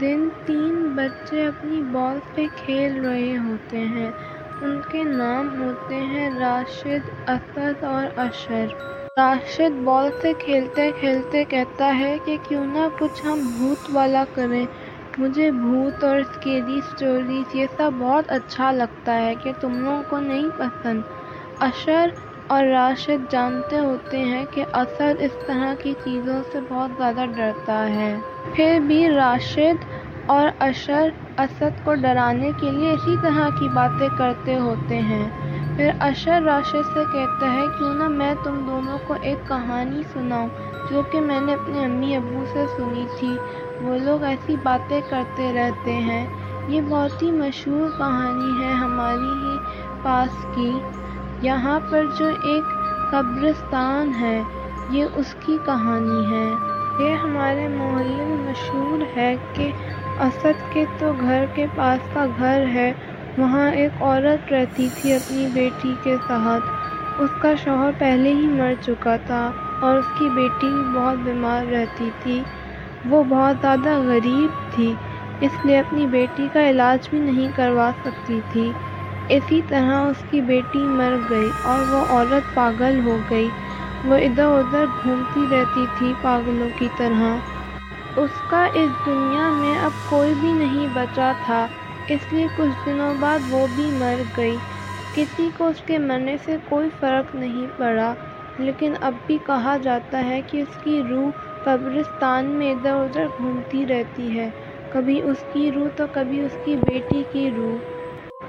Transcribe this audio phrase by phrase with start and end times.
[0.00, 4.10] دن تین بچے اپنی بال سے کھیل رہے ہوتے ہیں۔
[4.60, 8.66] ان کے نام ہوتے ہیں راشد، اسد اور اشر۔
[9.16, 14.66] راشد بال سے کھیلتے کھیلتے کہتا ہے کہ کیوں نہ کچھ ہم بھوت والا کریں۔
[15.16, 20.20] مجھے بھوت اور اسکیری اسٹوریز یہ سب بہت اچھا لگتا ہے کہ تم لوگوں کو
[20.22, 21.02] نہیں پسند۔
[21.60, 22.08] اشر
[22.46, 27.86] اور راشد جانتے ہوتے ہیں کہ اسد اس طرح کی چیزوں سے بہت زیادہ ڈرتا
[27.88, 28.16] ہے۔
[28.54, 29.84] پھر بھی راشد
[30.26, 35.30] اور اشر اسد کو ڈرانے کے لیے اسی طرح کی باتیں کرتے ہوتے ہیں۔
[35.76, 40.48] پھر اشر راشد سے کہتا ہے، کیوں نہ میں تم دونوں کو ایک کہانی سناؤں،
[40.90, 43.36] جو کہ میں نے اپنے امی ابو سے سنی تھی۔
[43.80, 46.26] وہ لوگ ایسی باتیں کرتے رہتے ہیں۔
[46.68, 49.56] یہ بہت ہی مشہور کہانی ہے ہماری ہی
[50.02, 50.72] پاس کی۔
[51.42, 52.64] یہاں پر جو ایک
[53.10, 54.42] قبرستان ہے،
[54.90, 56.50] یہ اس کی کہانی ہے۔
[56.98, 59.70] یہ ہمارے محلے میں مشہور ہے کہ
[60.20, 62.92] اسد کے تو گھر کے پاس کا گھر ہے،
[63.38, 66.64] وہاں ایک عورت رہتی تھی اپنی بیٹی کے ساتھ۔
[67.18, 69.50] اس کا شوہر پہلے ہی مر چکا تھا
[69.80, 72.42] اور اس کی بیٹی بہت بیمار رہتی تھی۔
[73.08, 74.94] وہ بہت زیادہ غریب تھی،
[75.40, 78.72] اس لیے اپنی بیٹی کا علاج بھی نہیں کروا سکتی تھی۔
[79.28, 83.48] اسی طرح اس کی بیٹی مر گئی اور وہ عورت پاگل ہو گئی۔
[84.04, 87.22] وہ ادھر ادھر گھومتی رہتی تھی پاگلوں کی طرح۔
[88.16, 91.66] اس کا اس دنیا میں اب کوئی بھی نہیں بچا تھا۔
[92.08, 94.56] اس لیے کچھ دنوں بعد وہ بھی مر گئی۔
[95.12, 98.12] کسی کو اس کے مرنے سے کوئی فرق نہیں پڑا۔
[98.58, 101.30] لیکن اب بھی کہا جاتا ہے کہ اس کی روح
[101.64, 104.48] قبرستان میں ادھر ادھر گھومتی رہتی ہے۔
[104.88, 107.78] کبھی اس کی روح تو کبھی اس کی بیٹی کی روح۔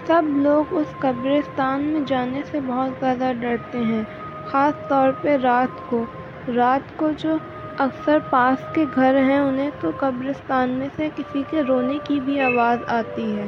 [0.08, 4.04] سب لوگ اس قبرستان میں جانے سے بہت زیادہ ڈرتے ہیں،
[4.46, 6.06] خاص طور پہ رات کو۔
[6.48, 7.36] رات کو جو
[7.78, 12.40] اکثر پاس کے گھر ہیں، انہیں تو قبرستان میں سے کسی کے رونے کی بھی
[12.40, 13.46] آواز آتی ہے۔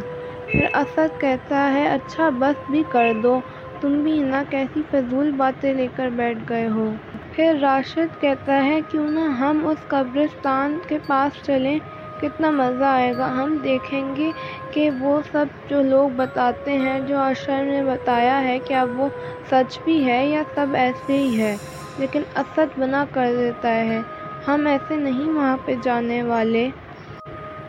[0.48, 3.40] پھر اسد کہتا ہے اچھا بس بھی کر دو،
[3.82, 6.90] تم بھی نہ کیسی فضول باتیں لے کر بیٹھ گئے ہو۔
[7.32, 11.78] پھر راشد کہتا ہے، کیوں نہ ہم اس قبرستان کے پاس چلیں۔
[12.20, 14.32] کتنا مزہ آئے گا۔ ہم دیکھیں گے
[14.72, 19.10] کہ وہ سب جو لوگ بتاتے ہیں، جو اشر نے بتایا ہے، کیا وہ
[19.50, 21.56] سچ بھی ہے یا سب ایسے ہی ہے؟
[21.98, 24.02] لیکن اسد منع کر دیتا ہے۔
[24.44, 26.70] ہم ایسے نہیں وہاں پہ جانے والے۔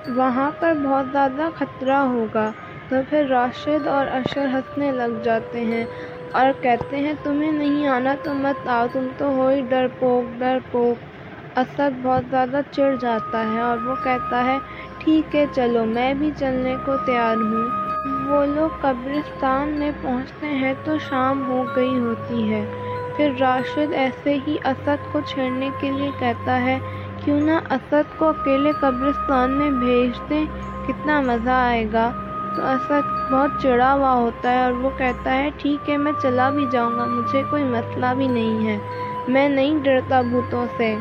[0.05, 2.51] وہاں پر بہت زیادہ خطرہ ہوگا۔
[2.91, 5.85] تو پھر راشد اور اشر ہنسنے لگ جاتے ہیں
[6.35, 10.99] اور کہتے ہیں، تمہیں نہیں آنا تو مت آؤ، تم تو ہو ہی ڈرپوک ڈرپوک
[11.57, 14.59] اسد بہت زیادہ چڑ جاتا ہے اور وہ کہتا ہے،
[14.99, 17.69] ٹھیک ہے، چلو، میں بھی چلنے کو تیار ہوں۔
[18.29, 22.65] وہ لوگ قبرستان میں پہنچتے ہیں تو شام ہو گئی ہوتی ہے۔
[23.17, 26.79] پھر راشد ایسے ہی اسد کو چھیڑنے کے لیے کہتا ہے،
[27.25, 30.45] کیوں نہ اسد کو اکیلے قبرستان میں بھیج دیں
[30.89, 32.11] کتنا مزہ آئے گا۔
[32.57, 36.51] تو اسد بہت چڑا ہوا ہوتا ہے اور وہ کہتا ہے، ٹھیک ہے، میں چلا
[36.51, 38.79] بھی جاؤں گا، مجھے کوئی مسئلہ بھی نہیں ہے۔
[39.29, 40.97] میں نہیں ڈرتا بھوتوں سے۔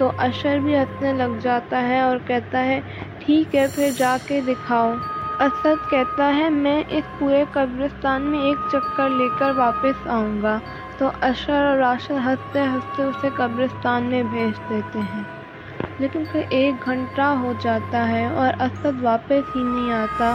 [0.00, 2.80] تو اشر بھی ہنسنے لگ جاتا ہے اور کہتا ہے،
[3.18, 4.94] ٹھیک ہے، پھر جا کے دکھاؤ۔
[5.40, 10.58] اسد کہتا ہے، میں اس پورے قبرستان میں ایک چکر لے کر واپس آؤں گا۔
[10.98, 15.22] تو اشر اور راشد ہنستے ہنستے اسے قبرستان میں بھیج دیتے ہیں۔
[15.98, 20.34] لیکن پھر ایک گھنٹہ ہو جاتا ہے اور اسد واپس ہی نہیں آتا۔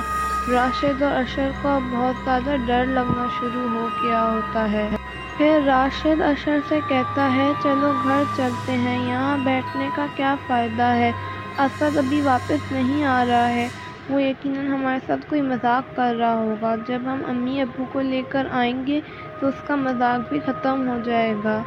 [0.51, 4.89] راشد اور اشر کو بہت زیادہ ڈر لگنا شروع ہو گیا ہوتا ہے۔
[5.37, 10.83] پھر راشد اشر سے کہتا ہے، چلو گھر چلتے ہیں، یہاں بیٹھنے کا کیا فائدہ
[10.83, 11.11] ہے؟
[11.57, 13.67] اسد ابھی واپس نہیں آ رہا ہے۔
[14.09, 18.21] وہ یقیناً ہمارے ساتھ کوئی مذاق کر رہا ہوگا۔ جب ہم امی ابو کو لے
[18.29, 18.99] کر آئیں گے
[19.39, 21.61] تو اس کا مذاق بھی ختم ہو جائے گا۔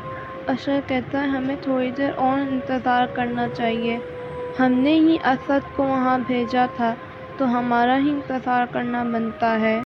[0.46, 3.98] اشر کہتا ہے، ہمیں تھوڑی دیر اور انتظار کرنا چاہیے۔
[4.58, 6.94] ہم نے ہی اسد کو وہاں بھیجا تھا،
[7.36, 9.80] تو ہمارا ہی انتظار کرنا بنتا ہے۔